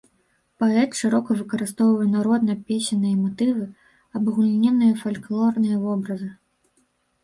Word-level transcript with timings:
Паэт 0.61 0.95
шырока 0.99 1.37
выкарыстоўвае 1.41 2.09
народна-песенныя 2.15 3.15
матывы, 3.23 3.69
абагульненыя 4.17 5.01
фальклорныя 5.07 5.77
вобразы. 5.89 6.37